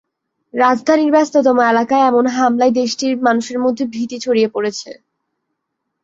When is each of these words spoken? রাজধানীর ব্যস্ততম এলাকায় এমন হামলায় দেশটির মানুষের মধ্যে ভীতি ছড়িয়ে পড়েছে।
রাজধানীর 0.53 1.09
ব্যস্ততম 1.11 1.57
এলাকায় 1.71 2.07
এমন 2.09 2.25
হামলায় 2.35 2.73
দেশটির 2.79 3.13
মানুষের 3.25 3.57
মধ্যে 3.59 3.83
ভীতি 3.93 4.17
ছড়িয়ে 4.19 4.49
পড়েছে। 4.55 4.89